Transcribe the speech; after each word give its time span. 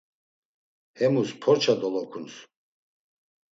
Hemus 1.01 1.31
porça 1.45 1.73
dolokuns. 1.85 2.35